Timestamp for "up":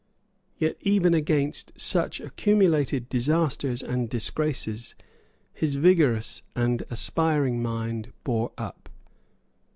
8.57-8.89